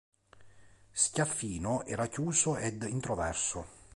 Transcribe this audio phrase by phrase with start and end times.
[0.93, 3.65] Schiaffino era chiuso ed introverso.